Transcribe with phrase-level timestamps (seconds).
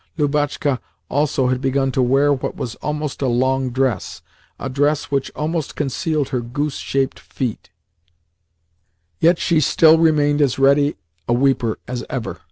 [0.17, 0.79] Lubotshka
[1.09, 4.23] also had begun to wear what was almost a long dress
[4.57, 7.69] a dress which almost concealed her goose shaped feet;
[9.19, 12.39] yet she still remained as ready a weeper as ever.